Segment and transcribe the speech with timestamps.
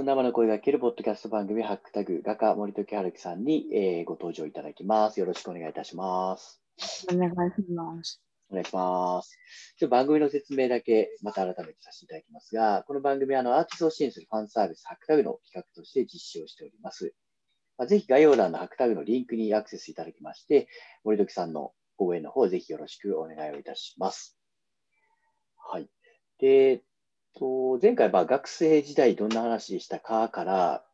[0.00, 5.20] の生の声が聞けるポッドキャスト番組、ハックタグ、画家森時春樹さんに、えーご登場いただきます。
[5.20, 6.62] よろしくお願いいたします。
[7.12, 7.36] お願いし
[7.68, 8.22] ます。
[8.50, 9.38] お願いします。
[9.78, 17.12] ちょ番組の説明だけまた改めてさせていただきますが、この番組はあのアーティストを支援するファンサービス、ハックタグの企画として実施をしております。
[17.76, 20.68] まあ、ぜひ概要欄のハックタグのリンクにアクセスいただきまして、
[21.04, 24.38] 森時さんの応援の方、ぜひよろしくお願いをいたします。
[25.58, 25.90] はい。
[26.38, 26.82] で、
[27.38, 30.84] と、前回、まあ、学生時代どんな話でしたかから、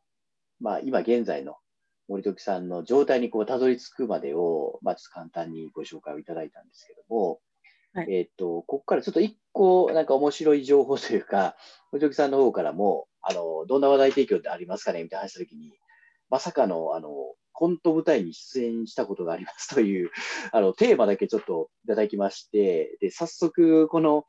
[0.60, 1.56] まあ、今現在の
[2.08, 7.40] 森時さんの状態にこうたどり着くまでを、まあ、ちょっと簡単にご紹介をいただいたんですけども、
[7.94, 8.12] はい。
[8.12, 11.56] えっと、ここからちょっと一個、なんか面白い情報というか、
[11.92, 15.72] 森時さんの方からも、あの、どんな話題提供ってありますかねみたいな話したときに、
[16.28, 17.08] まさかの、あの、
[17.52, 20.10] コント舞台に出演したことがありますという、
[20.52, 24.26] あの、テーマだけちょっといただきまして、で、早速、この、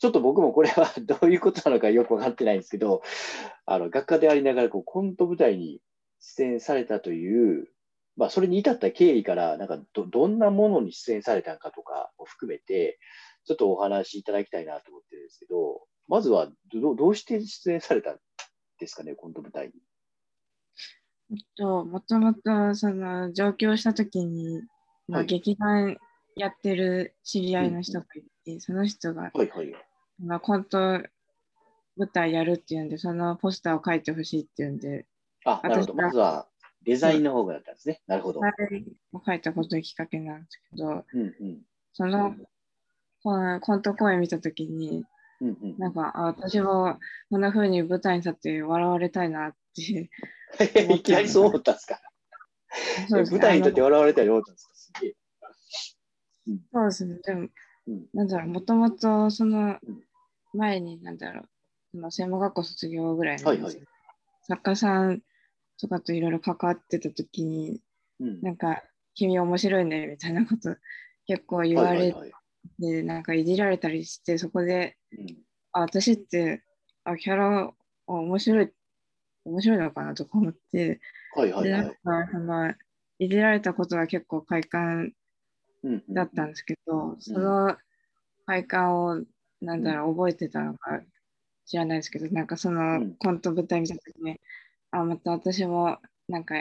[0.00, 3.02] ちょっと僕もこれは どういうことなのかよくわかってないんですけど、
[3.66, 5.82] あの、学科でありながら、こう、コント舞台に
[6.20, 7.68] 出演されたという、
[8.16, 12.98] まあ、それに至った経緯から、なんかど、どんなものに出演されたのかとかを含めて、
[13.44, 18.18] ちょっとお話しいただきたいなと思ってるんですけど、まずはど、どうして出演されたん
[18.78, 19.74] ですかね、コント舞台に。
[21.32, 24.62] えっと、もともと、その、上京した時に、
[25.08, 25.98] まあはい劇団
[26.36, 29.89] やってる知り合いの人がいて、その人が、はいはい。
[30.22, 30.78] まあ、コント
[31.96, 35.06] 舞台やるっていうんで、そのポスターを書いてほしいっていうんで、
[35.44, 35.94] あ、なるほど。
[35.94, 36.46] まずは
[36.82, 38.00] デザインの方がだったんですね。
[38.06, 38.40] なるほど。
[38.40, 38.52] はい
[39.26, 41.62] 書いたことがきっかけなんですけど、うんうん。
[41.92, 42.34] その、
[43.22, 45.04] このコント公演見た時に、
[45.40, 45.78] うんうん。
[45.78, 46.98] なんか、あ私も
[47.30, 50.10] こんな風に舞台に立って笑われたいなって。
[50.94, 52.00] いきなりそう思ったんですか？
[53.08, 54.74] そうですね舞台にとって笑われたり思ったんですか。
[54.74, 55.16] すげえ。
[56.72, 57.18] そうですね。
[57.24, 57.48] でも、
[57.86, 60.04] うんなんだろう、もともとそのうん
[60.52, 61.48] 前に、なんだろう、
[61.92, 63.82] その専門学校卒業ぐらいの、はいはい。
[64.42, 65.22] 作家さん
[65.80, 67.80] とかといろいろ関わってた時に、
[68.20, 68.40] うん。
[68.40, 68.82] なんか、
[69.14, 70.76] 君面白いねみたいなこと
[71.26, 73.04] 結構言われて、はいはいはい。
[73.04, 75.26] なんかいじられたりして、そこで、うん。
[75.72, 76.62] あ、私って、
[77.04, 77.72] あ、キャラ、あ
[78.06, 78.72] 面白い、
[79.44, 81.00] 面白いのかなとか思って、で、
[81.34, 81.82] はいはいはい。
[81.82, 81.94] なん
[82.26, 82.74] か、その、
[83.18, 85.12] いじられたことは結構快感
[85.82, 87.76] うんうんだったんですけど、その
[88.46, 89.22] 快感を、
[89.60, 91.00] なんだろう、覚えてたのか
[91.66, 93.16] 知らないですけど、なんかそのうん。
[93.16, 94.40] コント舞台見たときに、
[94.90, 95.98] あ、また私も、
[96.28, 96.58] なんか、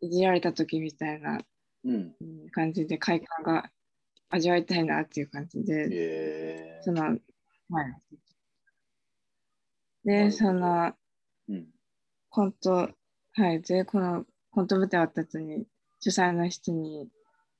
[0.00, 1.40] いじられたときみたいな
[2.52, 3.70] 感じで快感が
[4.30, 7.18] 味わいたいなっていう感じで、えその、はい。
[10.04, 10.94] で、その、ー
[11.48, 11.68] うん。
[12.30, 12.90] コント、
[13.32, 15.66] はい、で、このコント舞台終わった後に、
[16.00, 17.08] 主催の人に、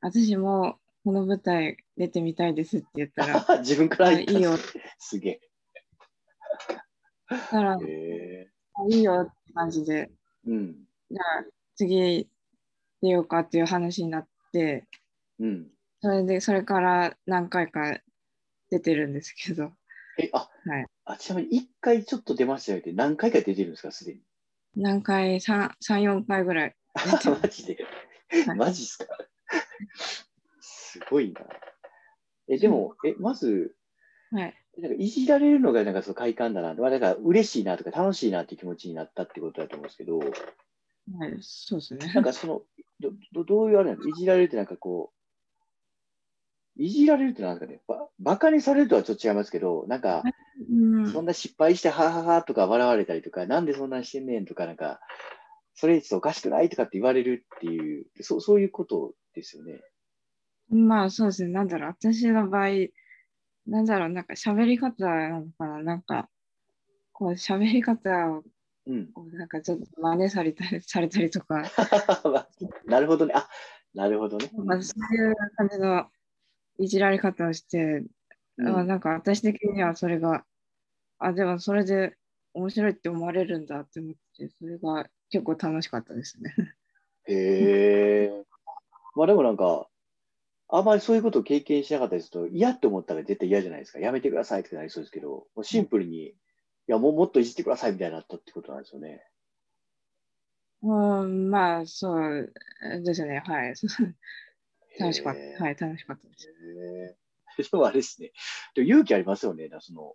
[0.00, 4.56] 私もこの舞台出てみたいですって言ったら、 自分からいいよ
[4.98, 5.40] すげ
[7.28, 7.90] そしたら、え。
[7.90, 10.74] へあいいよって感じで、ーうん。
[11.10, 11.44] じゃあ
[11.76, 12.28] 次
[13.02, 14.86] 出ようかっていう話になって、
[15.38, 15.70] うん。
[16.00, 18.00] それで、それから何回か
[18.70, 19.72] 出てるんですけど、
[20.18, 24.20] え、あ、はいあちなみに一回ちょっと出ましたよって何回か出てるんですか、すでに？
[24.76, 26.76] 何回、3、3 4回ぐらい。
[27.42, 27.76] マジで、
[28.46, 29.06] はいマジっすか？
[30.60, 31.40] すごいな。
[32.48, 33.74] え、でも、え、まず、
[34.30, 34.54] はい。
[34.78, 40.24] なんかいじられるのがなんかその快感だな、まあ、だから嬉しいなとか楽しいなっていう気持ちになったってことだと思うんですけど、は
[41.28, 42.10] い、そうですね。
[42.14, 42.62] なんかその、
[43.00, 44.08] どどどういうあれなの？
[44.08, 45.12] いじられるってなんかこ
[46.78, 50.32] う、いじられるってなんですかね、ばバカにされるとはちょっと違いますけど、なんか、うん
[51.12, 55.00] そんな失敗して、はははとか笑われたりとか、なんでそんなんしてんねんとか、なんか、
[55.74, 59.80] それちょっとおかしくないとかって言われるっていう、そうそういうことですよね。
[60.72, 61.50] まあそうですね。
[61.50, 62.68] なんだろう、私の場合、
[63.66, 65.82] なんだろう、なんか喋り方なのかな。
[65.82, 66.28] なんか、
[67.12, 68.42] こう喋り方を
[68.86, 69.12] うん。
[69.32, 71.62] なんかちょっと真似されたり されたりとか、
[72.86, 73.34] なるほどね。
[73.36, 73.48] あ、
[73.94, 74.50] なるほどね。
[74.56, 76.10] まあ、そういう感じの
[76.78, 78.04] いじられ方をして、
[78.58, 80.44] うんあなんか私的にはそれが、
[81.18, 82.16] あ、でもそれで
[82.52, 86.52] 面白いって思われるんだって思って、それが結構楽しかったですね。
[87.24, 88.44] へえ。
[89.14, 89.88] まあでもなんか、
[90.74, 93.98] あんまりそういうことを経験しなかったりすると、嫌って思ったら絶対嫌じゃないですか。
[93.98, 96.34] やめてくださいってなりそうですけど、もうシンプルに、い
[96.86, 99.22] や、もうもっといじってくださいみたいになったってことなんですよね。
[100.82, 102.52] うん、まあそう
[103.04, 103.42] ですね。
[103.46, 103.74] はい。
[104.98, 105.64] 楽しかった。
[105.64, 107.70] はい、楽しかったです。
[107.70, 108.32] でもあれですね。
[108.74, 109.68] でも勇気ありますよね。
[109.80, 110.14] その、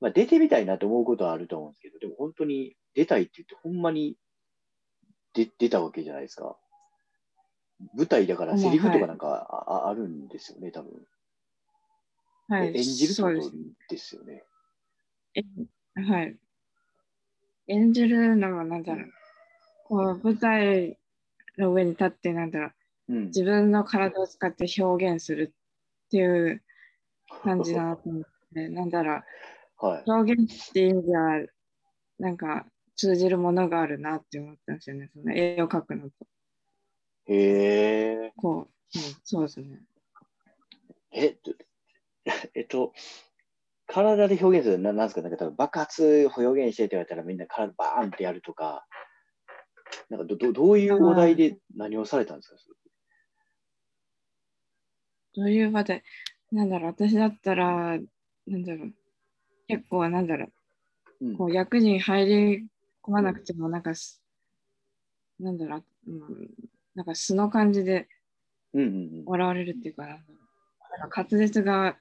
[0.00, 4.16] まあ、出てみたいなと思うことはあると思うんですけど、でも本当に出たいって言って、ほんまに
[5.34, 6.56] 出出たわけじゃないですか。
[7.94, 10.92] 舞台だからセリフとかなんかあ,あ、あるんですよね、多分。
[12.48, 13.56] はい、え演じるってこと
[13.88, 14.16] です。
[14.16, 14.44] よね。
[15.34, 15.42] え
[16.00, 16.36] はい。
[17.68, 19.10] 演じるのもなんだろう、
[19.84, 20.98] こう舞台
[21.58, 22.66] の上に立ってなんだろ
[23.08, 23.26] う、うん。
[23.26, 25.54] 自分の体を使って表現する
[26.06, 26.62] っていう
[27.42, 28.22] 感じだなと思っ
[28.54, 29.22] て、なんだろ
[29.80, 30.02] う、はい。
[30.06, 31.46] 表現っていう意味では、
[32.18, 35.08] なんか通じるものがあるなって思ったんですよね。
[35.14, 36.26] その絵を描くのと。
[37.26, 38.32] へえ。
[38.36, 39.80] こう、うん、そうですね。
[41.12, 41.54] えっと、
[42.54, 42.92] えっと、
[43.86, 48.86] 体で表現するななんですか、なんか多分爆発を表現してって言われたらみんな体バーンってやるとか、
[50.08, 52.56] なんかどどどういうお題で何をされたんですか？
[55.34, 56.02] どういう場で、
[56.50, 57.98] なんだろう、私だったら、
[58.46, 58.94] なんだろう、
[59.68, 60.46] 結構なんだろ
[61.20, 61.36] う、うん。
[61.36, 62.68] こう役に入り
[63.02, 64.22] 込まなくても、なんかす、
[65.38, 66.54] なんだろう、うん、
[66.94, 68.08] なんか素の感じで
[68.74, 70.34] うんうん笑われるっていうか、なんだろ
[70.96, 71.96] うなんか滑舌が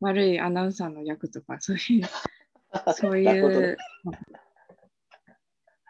[0.00, 2.04] 悪いアナウンサーの役とか、そういう、
[2.88, 2.94] うん。
[2.94, 3.76] そういう、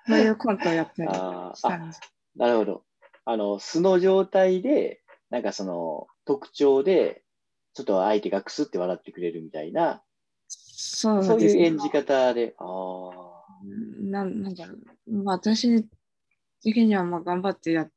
[0.07, 2.01] そういうコントをやったりしたんです。
[2.37, 2.85] なるほど。
[3.25, 7.23] あの、素の状態で、なんかその特徴で、
[7.75, 10.03] ちょっと相手がクスって笑ってくれるみたいな、
[10.49, 13.39] そうそういう演じ方で、ああ。
[14.01, 14.75] なんなんだろ
[15.07, 15.87] う、まあ、私
[16.63, 17.89] 的にはまあ頑張ってや、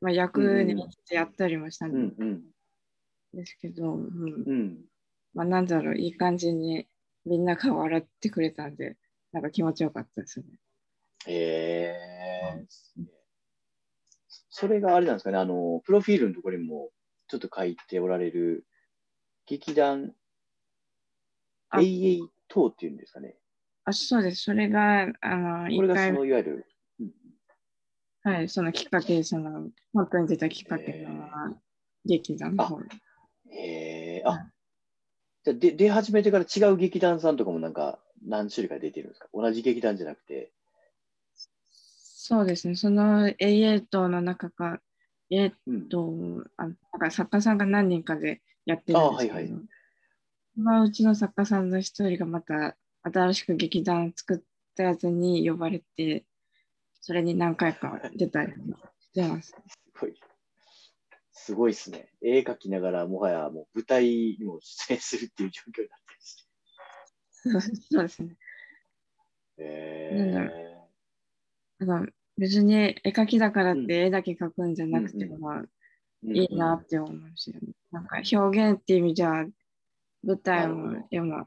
[0.00, 0.80] まあ、役に
[1.10, 2.14] やったりもしたん。
[3.34, 4.84] ですけど、うんうん。
[5.34, 6.86] まあ、なんだろう、いい感じに
[7.24, 8.96] みんなが笑ってくれたんで、
[9.32, 10.46] なんか気持ちよかったですね。
[11.26, 12.66] へえ。
[14.50, 16.90] それがあれなんですかね、あの、プロフィールのところにも
[17.28, 18.66] ちょっと書いておられる、
[19.46, 20.14] 劇団、
[21.70, 23.36] あ永遠等っていうんですかね。
[23.84, 24.42] あ、そうです。
[24.44, 26.66] それが、あの、これがその、いわゆる、
[27.00, 27.10] うん
[28.22, 31.28] はい、そのきっかけ、その、本当に出たきっかけへの
[32.04, 32.80] 劇団の方
[33.50, 34.52] へえ、うんあ、
[35.44, 39.28] じゃあで出始めてから違う劇団さんとかもなんか何種類か出てるんですか？
[39.32, 40.52] 同じ劇団じゃなくて。
[41.70, 42.74] そうですね。
[42.74, 44.80] その AA の中か、
[45.30, 45.88] A うん。
[45.88, 46.12] と、
[46.56, 49.52] あなんか作家さんが何人かでやってるんですけど、あはいはい
[50.56, 54.40] まあ、うちの作家さんの一人がまた新しく劇団作っ
[54.76, 56.24] たやつに呼ばれて、
[57.08, 59.48] それに何回か出たりしてます。
[59.48, 59.56] す
[59.98, 60.14] ごい。
[61.32, 62.10] すごいですね。
[62.20, 64.04] 絵描きながらもはやもう舞台
[64.38, 67.78] にも出演するっていう状況になってるんですね。
[67.90, 68.36] そうですね。
[69.56, 71.86] へなんだえ。
[71.86, 77.54] なんか別に絵描きだからって絵だけ描くんじゃなくて、うんうまあ、うんいいなって思うし、
[77.90, 79.46] なんか表現っていう意味じゃ、
[80.24, 81.46] 舞台も絵も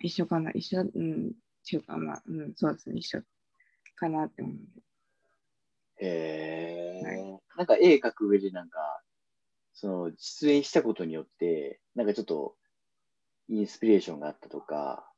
[0.00, 1.30] 一緒かな、一緒、うん、っ
[1.68, 3.20] ていうかまあ、うん、そうですね、一緒
[3.98, 4.56] かなって思う。
[6.00, 9.02] へえ、はなんか絵描く上でなんか、
[9.74, 12.56] その出演したことによって、なんかちょっと
[13.48, 15.10] インスピレーションがあったとか、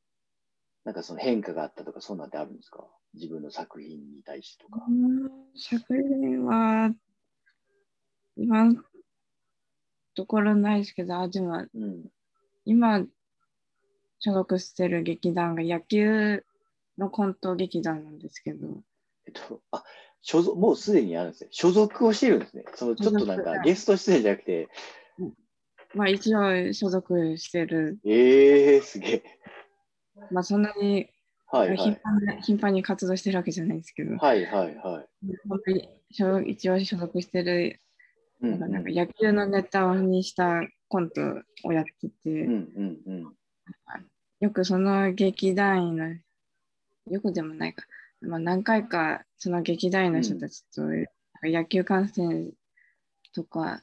[0.84, 2.86] なんかその変化があったとか、そんなんってあるんですか？
[3.14, 4.84] 自分の作品に対してとか。
[4.88, 6.90] うん作品は、
[8.36, 8.82] 今の
[10.14, 12.04] ところないですけど、あ、でもうん。
[12.64, 13.04] 今
[14.18, 16.44] 所属してる劇団が野球
[17.00, 18.68] のコント劇団なんですけど、
[19.26, 19.82] えっと、あ、
[20.22, 21.48] 所属、もうすでにあるんですね。
[21.50, 22.64] 所属をしてるんですね。
[22.74, 24.68] そのちょっとなんかゲスト出演じゃなくて、
[25.94, 29.22] まあ一応所属してる、ええー、すげえ。
[30.30, 31.10] まあそんなに
[31.52, 31.76] はいはい。
[31.76, 36.52] 頻繁に頻繁に活動してるわけじゃないですけど、はいはいはい。
[36.52, 37.80] 一応所属してる、
[38.42, 41.20] うんなんかなんか野球のネタにしたコント
[41.64, 43.36] をやってて、うんうんうん。
[44.40, 46.14] よくその劇団員の、
[47.10, 47.84] よくでもないか、
[48.20, 50.82] まあ、何回かその劇団員の人たちと
[51.42, 52.52] 野球観戦
[53.34, 53.82] とか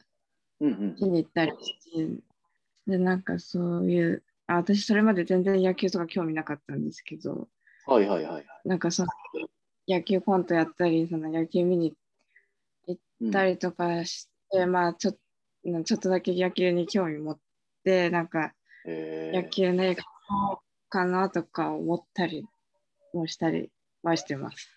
[0.59, 0.97] うんうん。
[0.97, 2.07] しに行ったりして、
[2.87, 7.47] で、なんかそういう、あ私それまで全然野球とか興味なかったんですけど、
[7.85, 8.45] はいはいはい。
[8.65, 9.09] なんかその
[9.87, 11.93] 野球コントやったり、その野球見に
[12.87, 17.39] 行うんったりとかして、まあちょっと、ちょっとだけ野球に興味持っ
[17.83, 18.53] て、なんか
[18.85, 20.03] え野球の映画
[20.51, 22.47] をかなとか思ったり
[23.13, 23.71] もしたり
[24.03, 24.69] はしてます。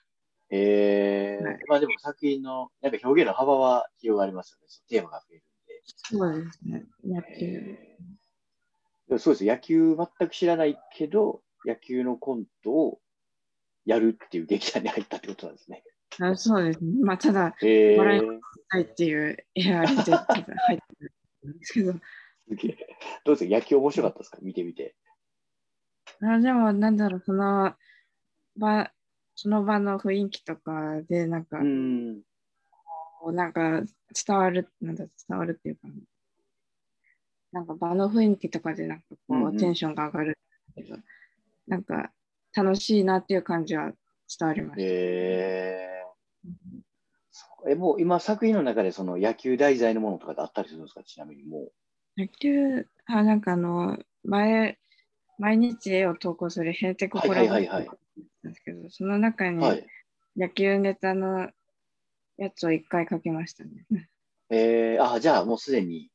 [0.51, 4.67] ー、えーはいまあでも作品のなんか表現の幅は広がりますよね。
[4.89, 5.83] テーマが増えるんで。
[5.85, 6.85] そうですね。
[7.05, 7.29] 野球。
[7.41, 9.45] えーそうです。
[9.45, 13.01] 野球全く知らないけど、野球のコントを
[13.85, 15.83] やるっていう劇団に入ったってことなんですね。
[16.21, 16.93] あそうですね。
[17.03, 20.45] まあ、ただ、え笑いー、はいっていうエアリで入って
[21.43, 21.93] るんですけど。
[21.93, 23.51] どうですか？
[23.51, 24.39] 野球面白かったですか？
[24.43, 24.95] 見てみて。
[26.23, 27.75] あでも、なんだろう、その
[28.61, 28.93] 場、
[29.35, 32.23] その場の雰囲気とかで、なんか、うん。
[33.33, 33.83] なんか
[34.27, 35.89] 伝わる、なんだ、伝わるっていうか、
[37.53, 40.39] なんか場の雰囲気とかで、なんかこう、うんうんテンションが上がる
[40.75, 40.97] けど、
[41.67, 42.13] なんか、
[42.55, 43.93] 楽しいなっていう感じは
[44.39, 44.83] 伝わりました。
[44.83, 51.03] えーえ、もう今作品の中でその野球題材のものとかってあったりするんですか？
[51.05, 51.73] ちなみにもう。
[52.17, 54.79] 野球、あ、なんかあの、前、
[55.39, 57.99] 毎日絵を投稿するヘイテクコラボはいはいはいはい
[58.43, 59.87] なんですけど、その中にはい。
[60.37, 61.51] 野球ネタの
[62.39, 63.87] やつを一回書きましたね。
[64.51, 66.11] えー、あ、じゃあもうすでに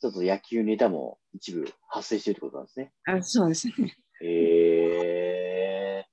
[0.00, 2.92] ちょっと野球ネタも一部発生してるってことなんですね。
[3.04, 3.96] あ、そうですね。
[4.22, 6.04] え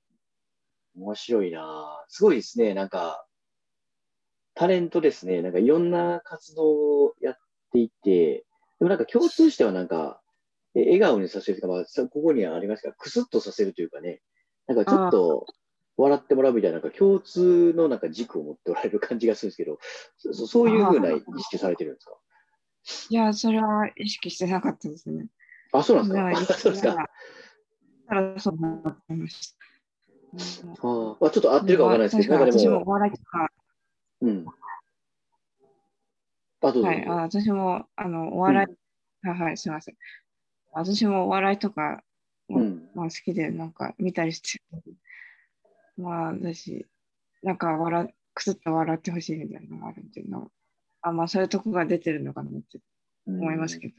[0.96, 2.74] ー、面白いなすごいですね。
[2.74, 3.26] なんか、
[4.54, 5.42] タレントですね。
[5.42, 6.64] なんかいろんな活動
[7.04, 7.36] をやっ
[7.72, 8.46] ていて、
[8.78, 10.20] でもなんか共通してはなんか、
[10.74, 14.20] え笑顔にさせるとか、まあ、さここにはありますが、クスッとさせるというかね、
[14.66, 15.46] なんかちょっと
[15.96, 19.78] 笑ってもらうみたいな、なんか共通のなんか軸を持っておられる感じがするんですけど、
[20.18, 22.12] そそそういうふうな意識されてるんですか？
[23.10, 25.26] いや、それは意識してなかったですね。
[25.72, 26.54] あ、そうなんですか？
[26.54, 27.08] そうですか？
[28.08, 29.56] たらそうなってました。
[30.32, 33.48] うんあーまあ、ちょっと合ってるかわからないですけど、なんかでもも、お笑いとか、
[34.20, 34.44] うん。
[36.62, 36.66] あ。
[36.68, 38.66] はい、あ私もあのお笑
[39.22, 39.94] い、はいはい、すみません。
[40.72, 42.02] 私もお笑いとか、
[42.48, 42.88] うん。
[42.94, 44.60] まあ、好きでなんか見たりして、
[45.96, 46.86] まあ私、
[47.42, 50.50] なんか笑くすっと笑ってほしいみたいなのがあるんで、の
[51.02, 52.80] あまあそういうとこが出てるのかなって
[53.26, 53.94] 思いますけど。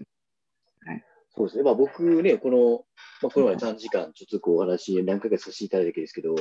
[1.36, 1.63] そうですね。
[1.63, 2.86] まあ僕ね、この、
[3.22, 6.36] まあ、この前短時間、ちょっとこうお話何回かさせていただいただけですけど、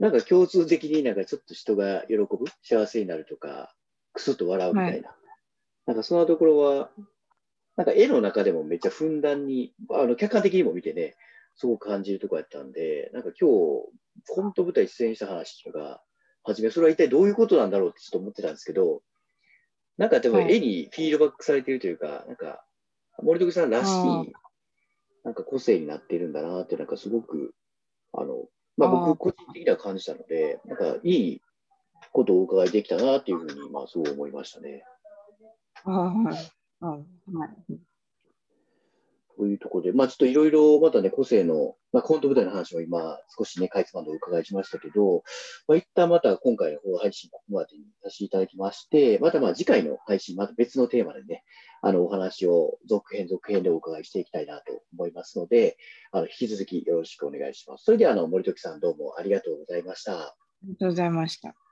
[0.00, 2.28] なんか共通的になんかちょっと人が喜ぶ、
[2.62, 3.74] 幸せになるとか、
[4.12, 5.14] くすっと笑うみたいな。
[5.86, 6.90] なんかそんなところは、
[7.76, 11.16] なんか絵の中でもめっちゃふんだんに、あの客観的にも見てね、
[11.56, 13.88] すごく感じるところやったんで、なんか今日、
[14.28, 16.02] コント舞台出演した話とか、
[16.44, 19.02] はじめそれは一体どういうことなんだろうってちょっと思ってたんですけど、
[19.96, 22.64] なんかでもはい絵にフィードバックされてるというか、なんか
[23.22, 24.32] 森徳さんらしい
[25.24, 27.54] なんか個性になってるんだなって、なんかすごく、
[28.12, 28.44] あの、
[28.76, 31.40] まあ僕個人的には感じたので、なんかいい
[32.12, 34.84] ことをお伺いできたなっていうふうに、まあそう思いましたね。
[35.84, 36.12] あ
[36.84, 37.78] はいあはい。
[39.36, 45.22] というところで、まあちょっといろいろまたね、個性の、まあコント舞台の話も今少しね、かいつまんでお伺いしましたけど、
[45.66, 51.42] まあ一旦また今回の配信ここまでにさせていただきまして、またまあ次回の配信、また別のテーマでね、
[51.82, 55.76] あのお話を続編続編でお伺いしていきたいなと思いますので、
[56.12, 57.84] あの引き続きよろしくお願いします。
[57.84, 60.12] それではあの森時さんどうもありがとうございました。
[60.12, 61.63] ありがとうございました。